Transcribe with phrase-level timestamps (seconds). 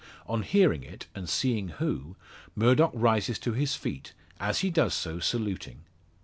[0.25, 2.15] On hearing it, and seeing who,
[2.55, 5.81] Murdock rises to his feet, as he does so saluting.